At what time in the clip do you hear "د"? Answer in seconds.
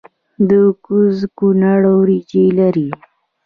0.49-0.51